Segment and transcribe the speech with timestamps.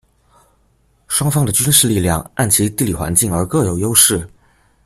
[1.07, 4.27] 双方的军事力量按其地理环境而各有优势。